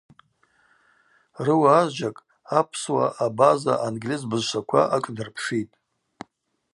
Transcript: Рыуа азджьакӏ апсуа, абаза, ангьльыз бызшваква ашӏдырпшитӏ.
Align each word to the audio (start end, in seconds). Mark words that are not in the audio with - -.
Рыуа 1.45 1.71
азджьакӏ 1.79 2.21
апсуа, 2.59 3.05
абаза, 3.25 3.73
ангьльыз 3.85 4.23
бызшваква 4.29 4.81
ашӏдырпшитӏ. 4.95 5.75